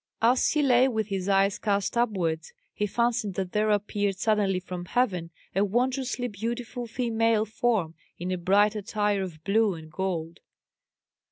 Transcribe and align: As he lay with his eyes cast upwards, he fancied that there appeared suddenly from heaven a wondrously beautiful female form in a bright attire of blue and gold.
As 0.23 0.49
he 0.53 0.63
lay 0.63 0.87
with 0.87 1.09
his 1.09 1.29
eyes 1.29 1.59
cast 1.59 1.95
upwards, 1.95 2.53
he 2.73 2.87
fancied 2.87 3.35
that 3.35 3.51
there 3.51 3.69
appeared 3.69 4.17
suddenly 4.17 4.59
from 4.59 4.85
heaven 4.85 5.29
a 5.55 5.63
wondrously 5.63 6.27
beautiful 6.27 6.87
female 6.87 7.45
form 7.45 7.93
in 8.17 8.31
a 8.31 8.37
bright 8.39 8.75
attire 8.75 9.21
of 9.21 9.43
blue 9.43 9.75
and 9.75 9.91
gold. 9.91 10.39